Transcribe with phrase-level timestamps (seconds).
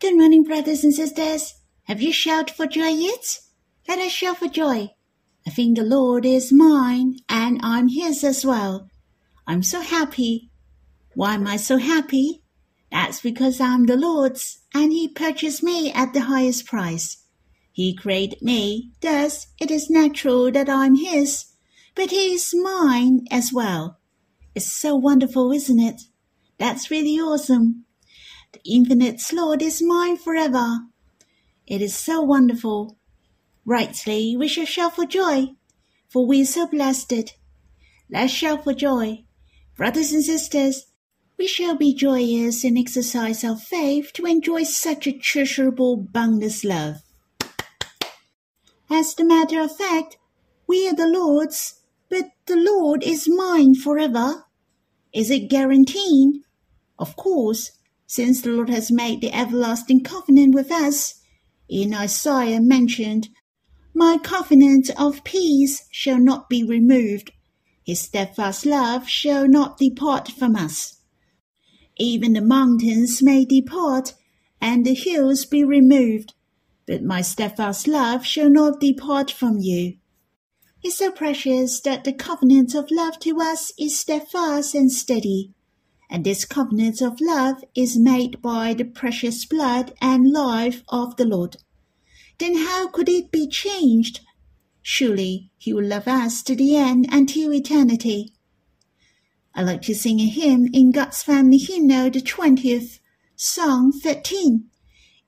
[0.00, 1.56] Good morning, brothers and sisters.
[1.84, 3.38] Have you shouted for joy yet?
[3.86, 4.94] Let us shout for joy.
[5.46, 8.88] I think the Lord is mine and I'm his as well.
[9.46, 10.48] I'm so happy.
[11.14, 12.42] Why am I so happy?
[12.90, 17.18] That's because I'm the Lord's and he purchased me at the highest price.
[17.70, 21.44] He created me, thus it is natural that I'm his,
[21.94, 23.98] but he is mine as well.
[24.54, 26.00] It's so wonderful, isn't it?
[26.56, 27.84] That's really awesome.
[28.52, 30.80] The infinite Lord is mine forever.
[31.66, 32.96] It is so wonderful.
[33.64, 35.54] Rightly, we shall shout for joy,
[36.08, 37.36] for we are so blessed.
[38.10, 39.24] Let's shout for joy.
[39.76, 40.86] Brothers and sisters,
[41.38, 46.96] we shall be joyous and exercise our faith to enjoy such a treasurable, boundless love.
[48.90, 50.18] As a matter of fact,
[50.66, 54.44] we are the Lord's, but the Lord is mine forever.
[55.14, 56.42] Is it guaranteed?
[56.98, 57.70] Of course,
[58.10, 61.22] since the Lord has made the everlasting covenant with us.
[61.68, 63.28] In Isaiah mentioned,
[63.94, 67.30] My covenant of peace shall not be removed.
[67.86, 70.96] His steadfast love shall not depart from us.
[71.98, 74.14] Even the mountains may depart,
[74.60, 76.34] and the hills be removed,
[76.88, 79.98] but my steadfast love shall not depart from you.
[80.82, 85.54] It's so precious that the covenant of love to us is steadfast and steady
[86.10, 91.24] and this covenant of love is made by the precious blood and life of the
[91.24, 91.56] Lord.
[92.38, 94.20] Then how could it be changed?
[94.82, 98.34] Surely he will love us to the end and until eternity.
[99.54, 102.98] I like to sing a hymn in God's Family Hymnal, the 20th,
[103.36, 104.64] Song 13.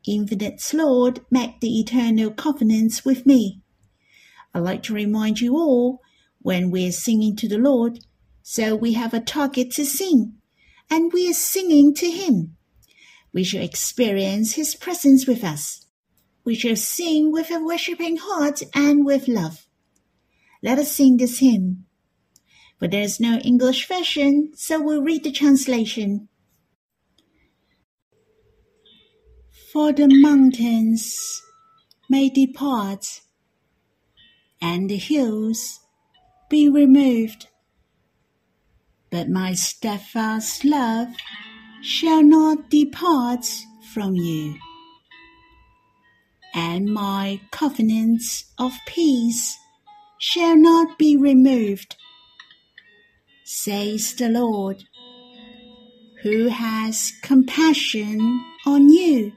[0.04, 3.60] Infinite Lord, make the eternal covenants with me.
[4.52, 6.00] I like to remind you all
[6.40, 8.00] when we're singing to the Lord,
[8.42, 10.38] so we have a target to sing
[10.92, 12.58] and we are singing to Him.
[13.32, 15.86] We shall experience His presence with us.
[16.44, 19.66] We shall sing with a worshipping heart and with love.
[20.62, 21.86] Let us sing this hymn.
[22.78, 26.28] But there is no English version, so we'll read the translation.
[29.72, 31.40] For the mountains
[32.10, 33.22] may depart,
[34.60, 35.80] and the hills
[36.50, 37.48] be removed
[39.12, 41.08] but my steadfast love
[41.82, 43.46] shall not depart
[43.92, 44.56] from you,
[46.54, 49.54] and my covenants of peace
[50.18, 51.94] shall not be removed,
[53.44, 54.82] says the Lord,
[56.22, 59.32] who has compassion on you.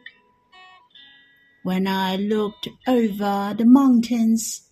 [1.63, 4.69] When I looked over the mountains,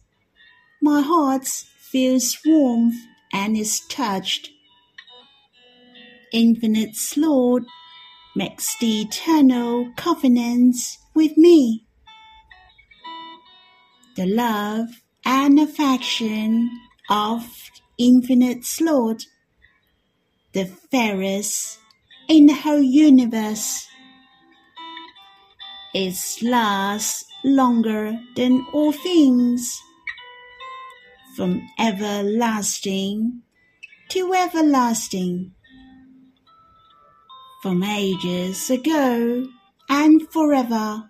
[0.82, 2.94] my heart feels warm
[3.34, 4.52] and is touched
[6.34, 7.64] infinite Lord
[8.36, 11.86] makes the eternal covenants with me.
[14.16, 14.88] The love
[15.26, 16.70] and affection
[17.10, 17.44] of
[17.98, 19.24] infinite Lord,
[20.54, 21.80] the fairest
[22.28, 23.88] in the whole universe,
[25.94, 29.80] is lasts longer than all things,
[31.36, 33.42] from everlasting
[34.10, 35.54] to everlasting
[37.64, 39.48] from ages ago
[39.88, 41.02] and forever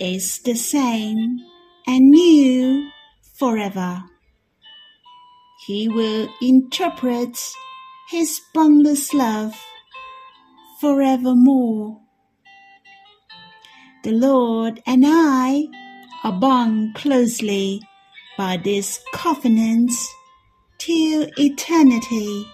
[0.00, 1.38] is the same
[1.86, 2.88] and new
[3.34, 4.02] forever.
[5.66, 7.38] He will interpret
[8.08, 9.54] his boundless love
[10.80, 12.00] forevermore.
[14.04, 15.64] The Lord and I
[16.24, 17.82] are bound closely
[18.38, 19.92] by this covenant
[20.78, 22.46] till eternity.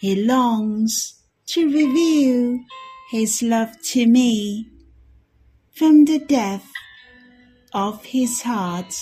[0.00, 2.58] He longs to reveal
[3.10, 4.70] his love to me
[5.72, 6.72] from the depth
[7.74, 8.94] of his heart.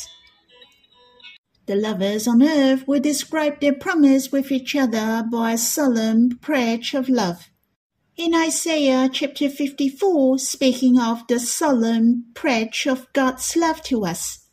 [1.66, 6.94] The lovers on earth will describe their promise with each other by a solemn pledge
[6.94, 7.48] of love.
[8.16, 14.48] In Isaiah chapter 54, speaking of the solemn pledge of God's love to us,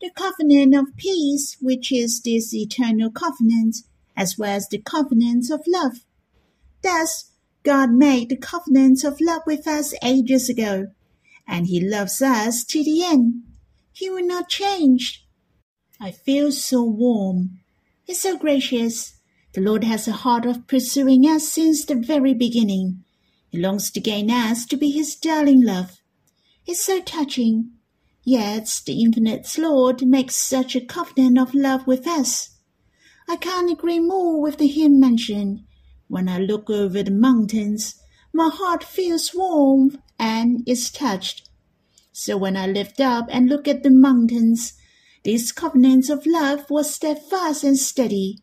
[0.00, 3.78] the covenant of peace, which is this eternal covenant,
[4.16, 6.04] as well as the covenants of love.
[6.82, 7.30] Thus,
[7.62, 10.88] God made the covenant of love with us ages ago,
[11.48, 13.42] and He loves us to the end.
[13.92, 15.26] He will not change.
[16.00, 17.60] I feel so warm.
[18.04, 19.18] He's so gracious.
[19.54, 23.04] The Lord has a heart of pursuing us since the very beginning.
[23.48, 26.00] He longs to gain us to be His darling love.
[26.66, 27.70] It's so touching.
[28.24, 32.53] Yet the infinite Lord makes such a covenant of love with us.
[33.28, 35.64] I can't agree more with the hymn mentioned.
[36.08, 38.00] When I look over the mountains,
[38.32, 41.48] my heart feels warm and is touched.
[42.12, 44.74] So when I lift up and look at the mountains,
[45.24, 48.42] these covenants of love was steadfast and steady.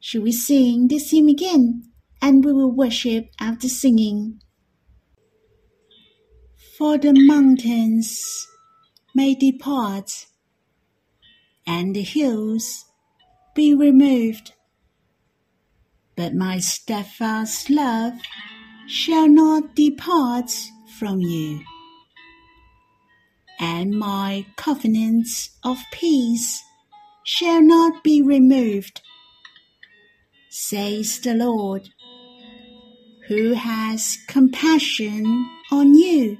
[0.00, 1.84] Should we sing this hymn again?
[2.20, 4.40] And we will worship after singing.
[6.76, 8.46] For the mountains
[9.14, 10.26] may depart,
[11.66, 12.84] and the hills
[13.56, 14.52] be removed
[16.16, 18.14] but my steadfast love
[18.86, 20.50] shall not depart
[20.98, 21.60] from you,
[23.60, 26.62] and my covenants of peace
[27.24, 29.02] shall not be removed,
[30.48, 31.90] says the Lord,
[33.28, 36.38] who has compassion on you.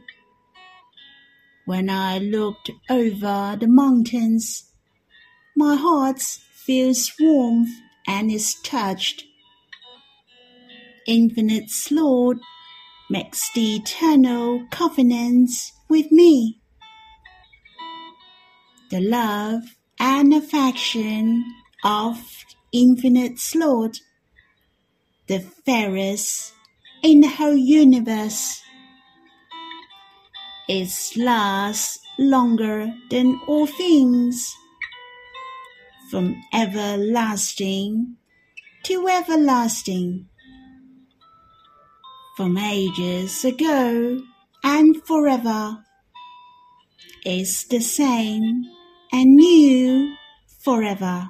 [1.67, 4.73] When I looked over the mountains,
[5.55, 6.23] my heart
[6.67, 7.67] feels warm
[8.09, 9.25] and is touched
[11.07, 12.39] infinite Lord
[13.09, 16.61] makes the eternal covenants with me.
[18.91, 19.63] The love
[19.99, 21.45] and affection
[21.85, 22.19] of
[22.73, 23.99] infinite Lord,
[25.29, 26.53] the fairest
[27.03, 28.61] in the whole universe,
[30.69, 34.53] is lasts longer than all things,
[36.11, 38.17] from everlasting
[38.85, 40.29] to everlasting
[42.37, 44.21] from ages ago
[44.63, 45.79] and forever
[47.25, 48.63] is the same
[49.11, 50.15] and new
[50.63, 51.29] forever.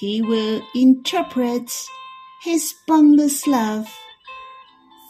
[0.00, 1.70] He will interpret
[2.42, 3.94] his boundless love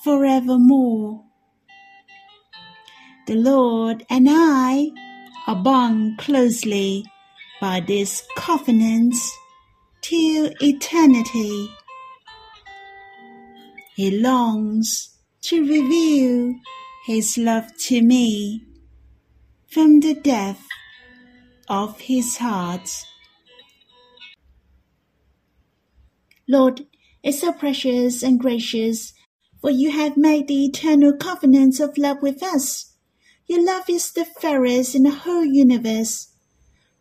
[0.02, 1.24] forevermore.
[3.26, 4.90] The Lord and I
[5.46, 7.04] are bound closely
[7.64, 9.14] by this covenant
[10.02, 11.70] till eternity.
[13.96, 16.56] He longs to reveal
[17.06, 18.66] his love to me
[19.66, 20.66] from the depth
[21.66, 22.90] of his heart.
[26.46, 26.86] Lord,
[27.22, 29.14] it's so precious and gracious,
[29.62, 32.92] for you have made the eternal covenant of love with us.
[33.46, 36.33] Your love is the fairest in the whole universe.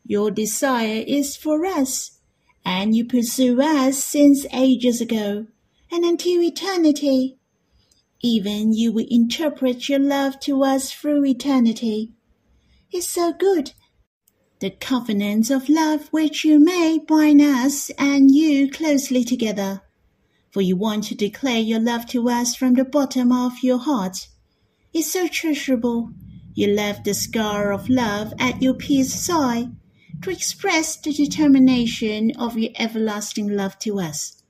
[0.05, 2.19] Your desire is for us,
[2.65, 5.47] and you pursue us since ages ago
[5.89, 7.37] and until eternity.
[8.19, 12.11] Even you will interpret your love to us through eternity.
[12.91, 13.71] It's so good.
[14.59, 19.83] The covenant of love which you made bind us and you closely together.
[20.51, 24.27] For you want to declare your love to us from the bottom of your heart.
[24.93, 26.11] It's so treasurable.
[26.53, 29.71] You left the scar of love at your pierced side
[30.23, 34.41] to express the determination of your everlasting love to us.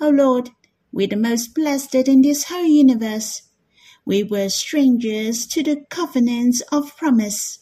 [0.00, 0.50] O oh Lord,
[0.92, 3.42] we're the most blessed in this whole universe.
[4.04, 7.60] We were strangers to the covenants of promise.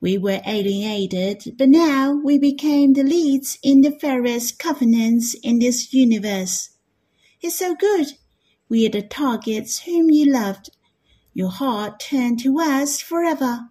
[0.00, 5.92] We were alienated, but now we became the leads in the fairest covenants in this
[5.92, 6.70] universe.
[7.40, 8.18] It's so good.
[8.68, 10.70] We are the targets whom you loved.
[11.34, 13.70] Your heart turned to us forever.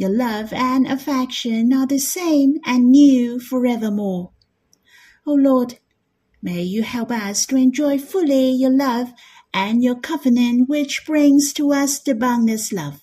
[0.00, 4.32] Your love and affection are the same and new forevermore.
[5.26, 5.78] O oh Lord,
[6.42, 9.12] May you help us to enjoy fully your love
[9.52, 13.02] and your covenant which brings to us the boundless love.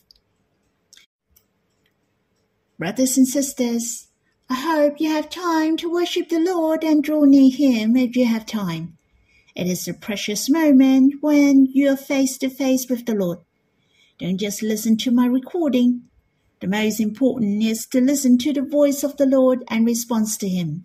[2.79, 4.07] Brothers and sisters,
[4.49, 8.25] I hope you have time to worship the Lord and draw near Him if you
[8.25, 8.97] have time.
[9.55, 13.39] It is a precious moment when you are face to face with the Lord.
[14.19, 16.03] Don't just listen to my recording.
[16.59, 20.49] The most important is to listen to the voice of the Lord and respond to
[20.49, 20.83] Him.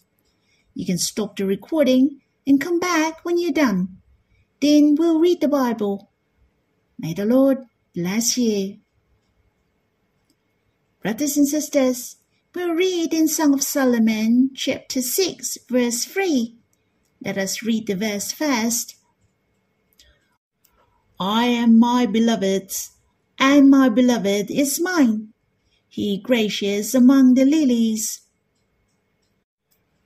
[0.75, 3.99] You can stop the recording and come back when you're done.
[4.61, 6.11] Then we'll read the Bible.
[6.99, 7.59] May the Lord
[7.95, 8.79] bless you.
[11.03, 12.17] Brothers and sisters,
[12.55, 16.55] we'll read in Song of Solomon, chapter 6, verse 3.
[17.25, 18.97] Let us read the verse first.
[21.19, 22.93] I am my beloved's,
[23.39, 25.32] and my beloved is mine.
[25.95, 28.23] He gracious among the lilies.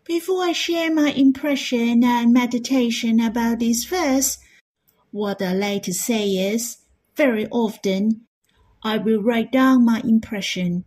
[0.04, 4.38] Before I share my impression and meditation about this verse,
[5.12, 6.78] what I like to say is,
[7.14, 8.22] very often,
[8.82, 10.84] I will write down my impression.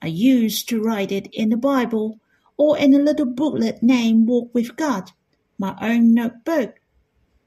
[0.00, 2.20] I used to write it in the Bible
[2.56, 5.10] or in a little booklet named Walk with God,
[5.58, 6.76] my own notebook.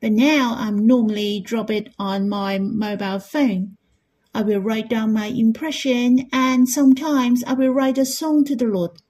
[0.02, 3.78] But now I'm normally drop it on my mobile phone.
[4.34, 8.66] I will write down my impression and sometimes I will write a song to the
[8.66, 9.02] Lord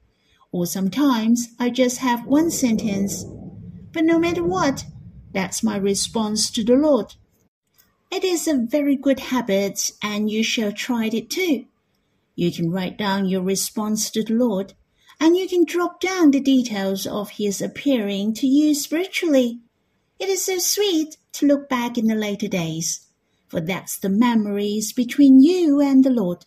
[0.51, 3.23] or sometimes I just have one sentence.
[3.91, 4.85] But no matter what,
[5.31, 7.13] That's my response to the Lord.
[8.11, 11.65] It is a very good habit, and you shall try it too.
[12.35, 14.73] You can write down your response to the Lord,
[15.19, 19.59] and you can drop down the details of His appearing to you spiritually.
[20.17, 23.05] It is so sweet to look back in the later days,
[23.49, 26.45] for that's the memories between you and the Lord.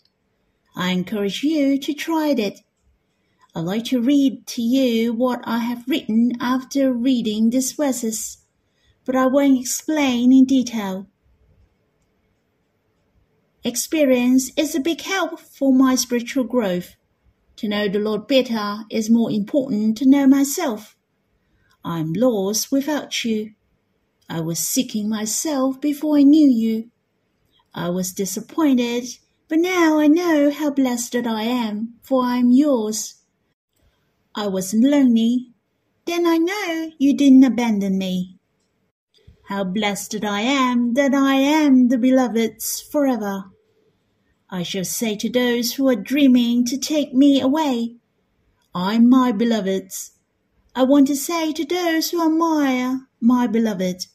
[0.74, 2.60] I encourage you to try it.
[3.54, 8.38] I'd like to read to you what I have written after reading these verses,
[9.04, 11.08] but I won't explain in detail.
[13.64, 16.96] Experience is a big help for my spiritual growth.
[17.56, 20.96] To know the Lord better is more important to know myself.
[21.84, 23.52] I'm lost without you.
[24.34, 26.90] I was seeking myself before I knew you.
[27.74, 29.04] I was disappointed,
[29.46, 33.16] but now I know how blessed I am, for I am yours.
[34.34, 35.50] I was lonely,
[36.06, 38.38] then I know you didn't abandon me.
[39.48, 43.50] How blessed I am that I am the beloved's forever.
[44.48, 47.96] I shall say to those who are dreaming to take me away,
[48.74, 50.12] I'm my beloved's.
[50.74, 54.06] I want to say to those who admire my beloved,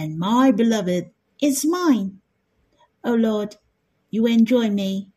[0.00, 1.10] and my beloved
[1.42, 2.20] is mine.
[3.04, 3.56] O Lord,
[4.10, 5.10] you enjoy me,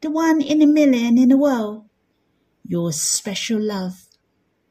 [0.00, 1.86] the one in a million in the world,
[2.64, 4.06] your special love,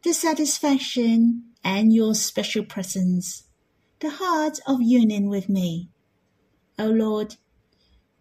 [0.04, 3.44] the satisfaction and your special presence,
[4.00, 5.90] the heart of union with me.
[6.80, 7.36] O Lord,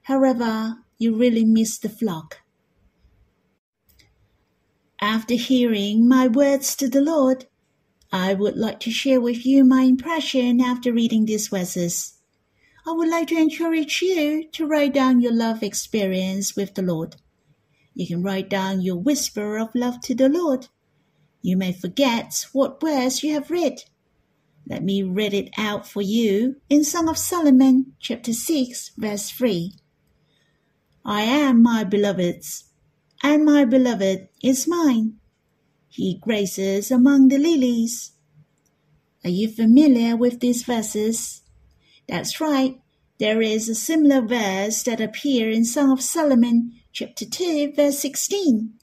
[0.06, 2.42] However, you really miss the flock.
[5.00, 7.46] After hearing my words to the Lord,
[8.12, 12.14] I would like to share with you my impression after reading these verses.
[12.86, 17.16] I would like to encourage you to write down your love experience with the Lord.
[17.94, 20.68] You can write down your whisper of love to the Lord.
[21.42, 23.82] You may forget what words you have read.
[24.68, 29.72] Let me read it out for you in Song of Solomon, chapter 6, verse 3.
[31.04, 32.64] I am my beloved's,
[33.22, 35.18] and my beloved is mine.
[35.96, 38.12] He graces among the lilies.
[39.24, 41.40] Are you familiar with these verses?
[42.06, 42.78] That's right.
[43.18, 48.74] There is a similar verse that appears in Song of Solomon, chapter 2, verse 16.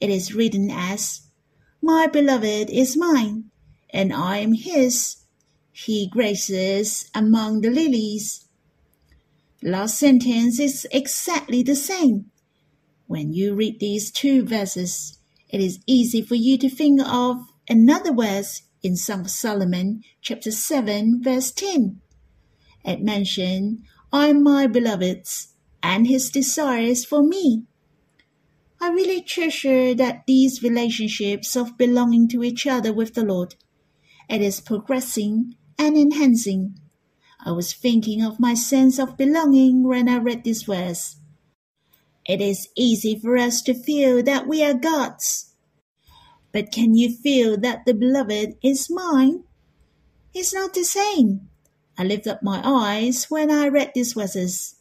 [0.00, 1.26] It is written as,
[1.82, 3.50] My beloved is mine,
[3.90, 5.16] and I am his.
[5.72, 8.46] He graces among the lilies.
[9.62, 12.30] Last sentence is exactly the same.
[13.08, 15.15] When you read these two verses,
[15.48, 17.38] it is easy for you to think of
[17.68, 22.00] another verse in Song of Solomon, chapter 7, verse 10.
[22.84, 23.80] It mentions,
[24.12, 27.64] I am my beloved's, and his desires for me.
[28.80, 33.54] I really treasure that these relationships of belonging to each other with the Lord.
[34.28, 36.74] It is progressing and enhancing
[37.46, 41.16] I was thinking of my sense of belonging when I read this verse.
[42.28, 45.54] It is easy for us to feel that we are God's.
[46.52, 49.44] But can you feel that the beloved is mine?
[50.34, 51.48] It's not the same.
[51.96, 54.76] I lift up my eyes when I read these verses.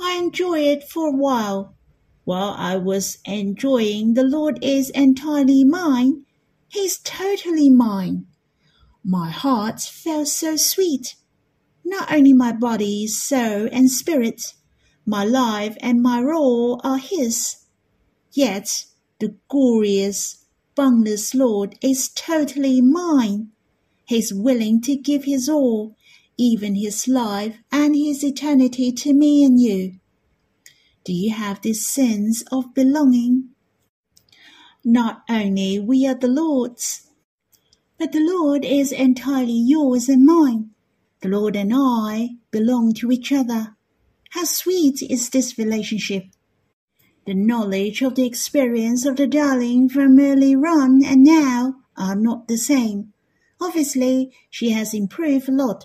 [0.00, 1.74] I enjoy it for a while.
[2.24, 6.24] While I was enjoying the Lord is entirely mine,
[6.68, 8.26] He's totally mine.
[9.04, 11.16] My heart felt so sweet
[11.84, 14.54] not only my body, soul, and spirit,
[15.04, 17.56] my life and my role are His.
[18.32, 18.86] Yet
[19.18, 20.44] the glorious,
[20.74, 23.50] boundless Lord is totally mine.
[24.04, 25.96] He's willing to give His all,
[26.36, 29.94] even His life and His eternity to me and you.
[31.04, 33.48] Do you have this sense of belonging?
[34.84, 37.08] Not only we are the Lord's,
[37.98, 40.70] but the Lord is entirely yours and mine.
[41.20, 43.76] The Lord and I belong to each other.
[44.32, 46.24] How sweet is this relationship!
[47.26, 52.48] The knowledge of the experience of the darling from early on and now are not
[52.48, 53.12] the same.
[53.60, 55.84] Obviously, she has improved a lot.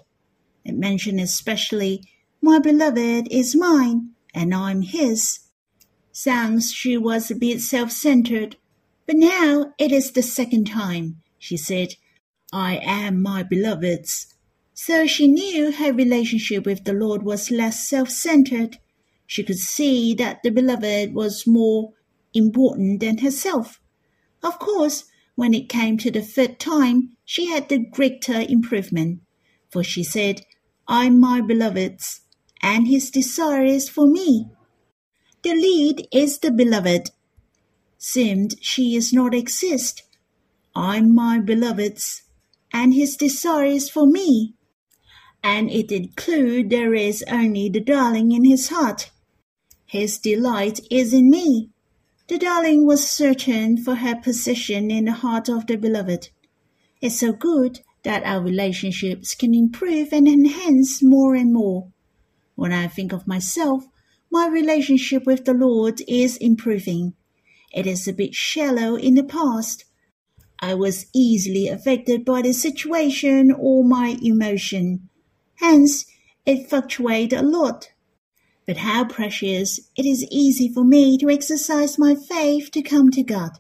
[0.63, 2.05] It mentioned especially,
[2.41, 5.39] My beloved is mine, and I'm his.
[6.13, 8.55] Sounds she was a bit self centered,
[9.05, 11.21] but now it is the second time.
[11.37, 11.95] She said,
[12.53, 14.36] I am my beloved's.
[14.79, 18.77] So she knew her relationship with the Lord was less self centered.
[19.25, 21.93] She could see that the beloved was more
[22.31, 23.81] important than herself.
[24.43, 29.21] Of course, when it came to the third time, she had the greater improvement,
[29.67, 30.45] for she said,
[30.87, 32.21] I'm my beloved's,
[32.61, 34.51] and his desire is for me.
[35.41, 37.09] The lead is the beloved.
[37.97, 40.03] Seemed she is not exist.
[40.75, 42.21] I'm my beloved's,
[42.71, 44.53] and his desire is for me.
[45.43, 49.11] And it include there is only the darling in his heart.
[49.85, 51.69] His delight is in me.
[52.27, 56.29] The darling was certain for her position in the heart of the beloved.
[57.01, 61.87] It's so good that our relationships can improve and enhance more and more.
[62.55, 63.85] When I think of myself,
[64.31, 67.13] my relationship with the Lord is improving.
[67.73, 69.85] It is a bit shallow in the past.
[70.59, 75.09] I was easily affected by the situation or my emotion.
[75.57, 76.05] Hence,
[76.45, 77.89] it fluctuated a lot.
[78.65, 83.23] But how precious it is easy for me to exercise my faith to come to
[83.23, 83.51] God.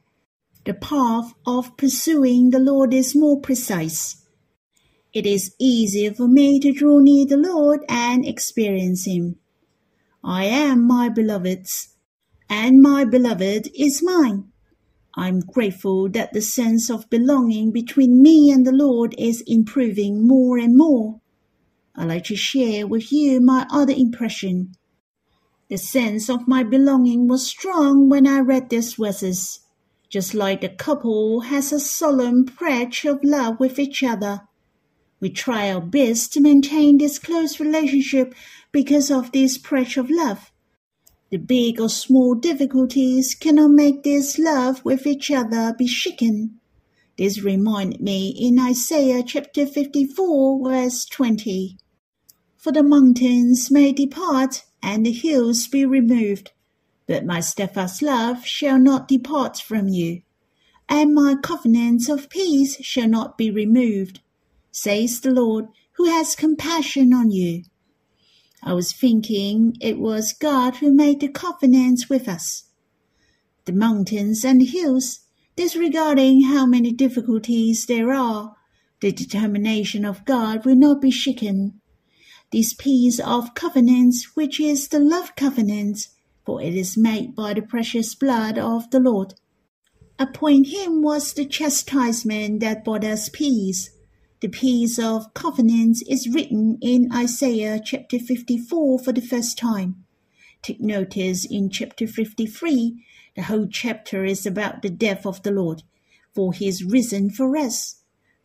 [0.65, 4.25] The path of pursuing the Lord is more precise.
[5.13, 9.37] It is easier for me to draw near the Lord and experience Him.
[10.23, 11.95] I am my beloved's,
[12.49, 14.51] and my beloved is mine.
[15.15, 20.57] I'm grateful that the sense of belonging between me and the Lord is improving more
[20.57, 21.21] and more.
[21.99, 24.73] I'd like to share with you my other impression.
[25.67, 29.61] The sense of my belonging was strong when I read these verses,
[30.07, 34.41] just like the couple has a solemn pledge of love with each other.
[35.19, 38.35] We try our best to maintain this close relationship
[38.71, 40.51] because of this pledge of love.
[41.31, 46.59] The big or small difficulties cannot make this love with each other be shaken.
[47.17, 51.77] This reminded me in Isaiah chapter 54, verse 20.
[52.67, 56.51] For the mountains may depart and the hills be removed,
[57.07, 60.21] but my steadfast love shall not depart from you,
[60.89, 64.19] and my covenant of peace shall not be removed,
[64.69, 67.63] says the Lord, who has compassion on you.
[68.61, 72.63] I was thinking it was God who made the covenant with us.
[73.63, 75.21] The mountains and the hills,
[75.55, 78.57] disregarding how many difficulties there are,
[78.99, 81.79] the determination of God will not be shaken
[82.51, 86.07] this peace of covenants, which is the love covenant,
[86.45, 89.33] for it is made by the precious blood of the Lord.
[90.17, 93.91] Upon him was the chastisement that brought us peace.
[94.39, 100.05] The peace of covenants is written in Isaiah chapter 54 for the first time.
[100.61, 103.03] Take notice in chapter 53,
[103.35, 105.83] the whole chapter is about the death of the Lord,
[106.33, 107.96] for he is risen for us.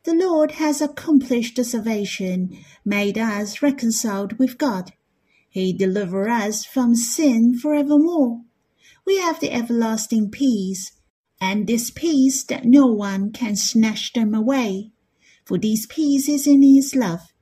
[0.04, 4.92] The Lord has accomplished the salvation, made us reconciled with God.
[5.48, 8.40] He delivered us from sin forevermore.
[9.06, 10.92] We have the everlasting peace,
[11.40, 14.90] and this peace that no one can snatch them away.
[15.44, 17.32] For this peace is in his love,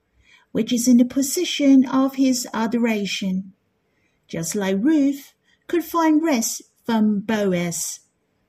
[0.52, 3.54] which is in the position of his adoration.
[4.28, 5.32] Just like Ruth
[5.66, 8.00] could find rest from Boaz,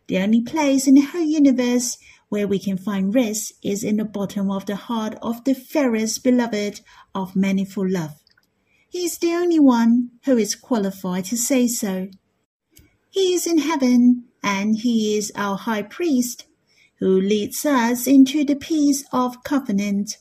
[0.08, 1.98] the only place in the whole universe
[2.32, 6.24] where we can find rest is in the bottom of the heart of the fairest
[6.24, 6.80] beloved
[7.14, 8.24] of manifold love.
[8.88, 12.08] He is the only one who is qualified to say so.
[13.10, 16.46] He is in heaven, and he is our high priest,
[17.00, 20.18] who leads us into the peace of covenant.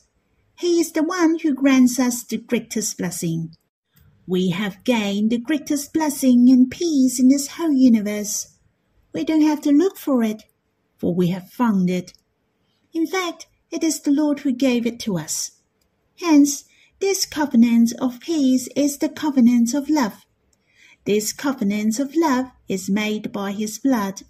[0.59, 3.55] He is the one who grants us the greatest blessing.
[4.27, 8.57] We have gained the greatest blessing and peace in this whole universe.
[9.13, 10.43] We don't have to look for it
[11.01, 12.13] for we have found it.
[12.93, 15.53] In fact, it is the Lord who gave it to us.
[16.19, 16.65] Hence,
[16.99, 20.27] this covenant of peace is the covenant of love.
[21.05, 24.21] This covenant of love is made by his blood.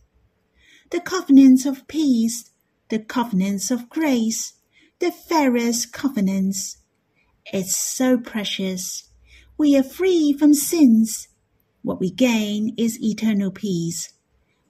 [0.91, 2.51] The covenant of peace,
[2.87, 4.53] the covenant of grace,
[4.99, 6.77] the fairest covenants.
[7.51, 9.09] It's so precious.
[9.57, 11.27] We are free from sins.
[11.81, 14.13] What we gain is eternal peace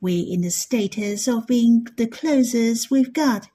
[0.01, 3.47] we in the status of being the closest with God.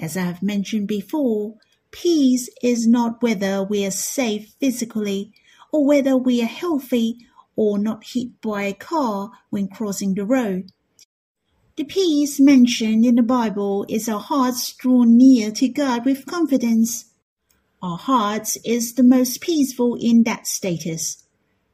[0.00, 1.56] As I have mentioned before,
[1.90, 5.32] peace is not whether we are safe physically
[5.72, 7.18] or whether we are healthy
[7.56, 10.72] or not hit by a car when crossing the road.
[11.76, 17.06] The peace mentioned in the Bible is our hearts drawn near to God with confidence.
[17.82, 21.24] Our hearts is the most peaceful in that status.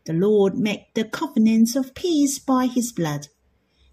[0.04, 3.28] The Lord made the covenants of peace by his blood.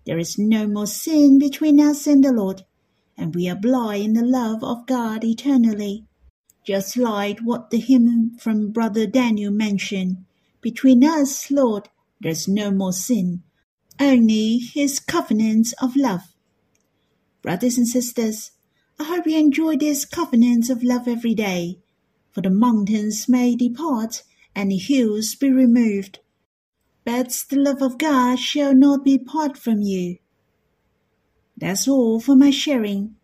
[0.05, 2.63] There is no more sin between us and the Lord,
[3.17, 6.05] and we abide in the love of God eternally.
[6.65, 10.25] Just like what the hymn from Brother Daniel mentioned,
[10.61, 11.89] between us, Lord,
[12.19, 13.43] there's no more sin,
[13.99, 16.33] only his covenants of love.
[17.41, 18.51] Brothers and sisters,
[18.99, 21.79] I hope you enjoy these covenants of love every day,
[22.31, 24.23] for the mountains may depart
[24.55, 26.19] and the hills be removed,
[27.05, 30.17] but the love of God shall not be part from you.
[31.57, 33.15] That's all for my sharing.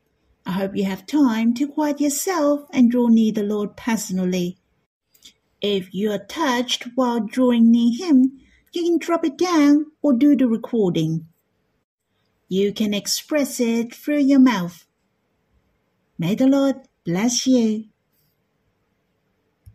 [0.45, 4.57] I hope you have time to quiet yourself and draw near the Lord personally.
[5.61, 8.39] If you are touched while drawing near Him,
[8.71, 11.27] you can drop it down or do the recording.
[12.47, 14.85] You can express it through your mouth.
[16.17, 17.85] May the Lord bless you.